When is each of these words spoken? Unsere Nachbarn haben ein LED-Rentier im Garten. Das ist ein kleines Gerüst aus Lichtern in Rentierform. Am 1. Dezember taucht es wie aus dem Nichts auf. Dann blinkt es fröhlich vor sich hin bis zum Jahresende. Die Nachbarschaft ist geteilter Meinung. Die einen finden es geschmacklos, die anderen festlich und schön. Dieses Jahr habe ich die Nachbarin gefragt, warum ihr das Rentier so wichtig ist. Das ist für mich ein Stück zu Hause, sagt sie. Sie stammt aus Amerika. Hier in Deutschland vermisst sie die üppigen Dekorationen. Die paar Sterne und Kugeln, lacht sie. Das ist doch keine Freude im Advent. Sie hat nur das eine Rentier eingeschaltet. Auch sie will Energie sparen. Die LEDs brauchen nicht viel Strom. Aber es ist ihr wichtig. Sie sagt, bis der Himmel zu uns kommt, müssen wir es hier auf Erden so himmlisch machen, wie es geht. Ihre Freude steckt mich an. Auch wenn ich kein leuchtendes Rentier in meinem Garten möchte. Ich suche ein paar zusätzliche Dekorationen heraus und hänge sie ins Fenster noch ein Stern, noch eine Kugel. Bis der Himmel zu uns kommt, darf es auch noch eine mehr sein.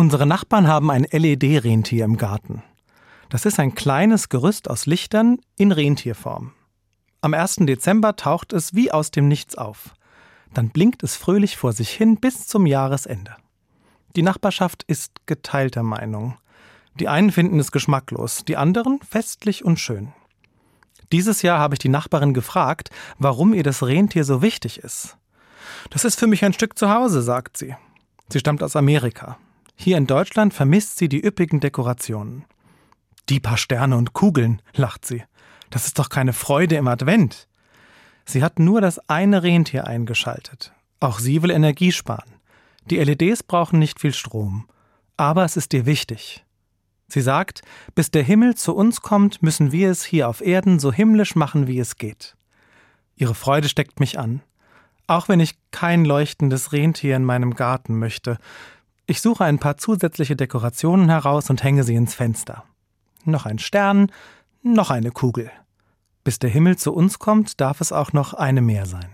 Unsere 0.00 0.24
Nachbarn 0.24 0.66
haben 0.66 0.90
ein 0.90 1.04
LED-Rentier 1.12 2.06
im 2.06 2.16
Garten. 2.16 2.62
Das 3.28 3.44
ist 3.44 3.60
ein 3.60 3.74
kleines 3.74 4.30
Gerüst 4.30 4.70
aus 4.70 4.86
Lichtern 4.86 5.40
in 5.58 5.72
Rentierform. 5.72 6.52
Am 7.20 7.34
1. 7.34 7.56
Dezember 7.66 8.16
taucht 8.16 8.54
es 8.54 8.74
wie 8.74 8.90
aus 8.90 9.10
dem 9.10 9.28
Nichts 9.28 9.58
auf. 9.58 9.92
Dann 10.54 10.70
blinkt 10.70 11.02
es 11.02 11.16
fröhlich 11.16 11.58
vor 11.58 11.74
sich 11.74 11.90
hin 11.90 12.16
bis 12.16 12.46
zum 12.46 12.64
Jahresende. 12.64 13.36
Die 14.16 14.22
Nachbarschaft 14.22 14.84
ist 14.84 15.26
geteilter 15.26 15.82
Meinung. 15.82 16.38
Die 16.94 17.08
einen 17.08 17.30
finden 17.30 17.60
es 17.60 17.70
geschmacklos, 17.70 18.46
die 18.46 18.56
anderen 18.56 19.00
festlich 19.06 19.66
und 19.66 19.78
schön. 19.78 20.14
Dieses 21.12 21.42
Jahr 21.42 21.58
habe 21.58 21.74
ich 21.74 21.78
die 21.78 21.90
Nachbarin 21.90 22.32
gefragt, 22.32 22.88
warum 23.18 23.52
ihr 23.52 23.64
das 23.64 23.82
Rentier 23.82 24.24
so 24.24 24.40
wichtig 24.40 24.78
ist. 24.78 25.18
Das 25.90 26.06
ist 26.06 26.18
für 26.18 26.26
mich 26.26 26.42
ein 26.42 26.54
Stück 26.54 26.78
zu 26.78 26.88
Hause, 26.88 27.20
sagt 27.20 27.58
sie. 27.58 27.76
Sie 28.30 28.38
stammt 28.38 28.62
aus 28.62 28.76
Amerika. 28.76 29.36
Hier 29.82 29.96
in 29.96 30.06
Deutschland 30.06 30.52
vermisst 30.52 30.98
sie 30.98 31.08
die 31.08 31.24
üppigen 31.24 31.58
Dekorationen. 31.58 32.44
Die 33.30 33.40
paar 33.40 33.56
Sterne 33.56 33.96
und 33.96 34.12
Kugeln, 34.12 34.60
lacht 34.74 35.06
sie. 35.06 35.24
Das 35.70 35.86
ist 35.86 35.98
doch 35.98 36.10
keine 36.10 36.34
Freude 36.34 36.76
im 36.76 36.86
Advent. 36.86 37.48
Sie 38.26 38.42
hat 38.42 38.58
nur 38.58 38.82
das 38.82 38.98
eine 39.08 39.42
Rentier 39.42 39.86
eingeschaltet. 39.86 40.74
Auch 41.00 41.18
sie 41.18 41.42
will 41.42 41.50
Energie 41.50 41.92
sparen. 41.92 42.34
Die 42.90 42.98
LEDs 42.98 43.42
brauchen 43.42 43.78
nicht 43.78 44.00
viel 44.00 44.12
Strom. 44.12 44.68
Aber 45.16 45.46
es 45.46 45.56
ist 45.56 45.72
ihr 45.72 45.86
wichtig. 45.86 46.44
Sie 47.08 47.22
sagt, 47.22 47.62
bis 47.94 48.10
der 48.10 48.22
Himmel 48.22 48.56
zu 48.56 48.76
uns 48.76 49.00
kommt, 49.00 49.42
müssen 49.42 49.72
wir 49.72 49.90
es 49.90 50.04
hier 50.04 50.28
auf 50.28 50.42
Erden 50.42 50.78
so 50.78 50.92
himmlisch 50.92 51.36
machen, 51.36 51.68
wie 51.68 51.78
es 51.78 51.96
geht. 51.96 52.36
Ihre 53.16 53.34
Freude 53.34 53.70
steckt 53.70 53.98
mich 53.98 54.18
an. 54.18 54.42
Auch 55.06 55.30
wenn 55.30 55.40
ich 55.40 55.56
kein 55.70 56.04
leuchtendes 56.04 56.72
Rentier 56.72 57.16
in 57.16 57.24
meinem 57.24 57.54
Garten 57.54 57.98
möchte. 57.98 58.36
Ich 59.10 59.20
suche 59.20 59.44
ein 59.44 59.58
paar 59.58 59.76
zusätzliche 59.76 60.36
Dekorationen 60.36 61.08
heraus 61.08 61.50
und 61.50 61.64
hänge 61.64 61.82
sie 61.82 61.96
ins 61.96 62.14
Fenster 62.14 62.62
noch 63.24 63.44
ein 63.44 63.58
Stern, 63.58 64.12
noch 64.62 64.90
eine 64.90 65.10
Kugel. 65.10 65.50
Bis 66.22 66.38
der 66.38 66.50
Himmel 66.50 66.78
zu 66.78 66.94
uns 66.94 67.18
kommt, 67.18 67.60
darf 67.60 67.80
es 67.80 67.92
auch 67.92 68.12
noch 68.12 68.34
eine 68.34 68.60
mehr 68.60 68.86
sein. 68.86 69.10